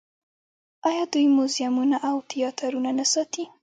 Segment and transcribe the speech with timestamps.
[0.87, 3.43] آیا دوی موزیمونه او تیاترونه نه ساتي؟